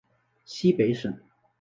[0.45, 1.15] 西北省